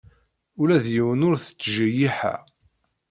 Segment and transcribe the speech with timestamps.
[0.59, 2.41] Ula d yiwen ur t-ttjeyyiḥeɣ.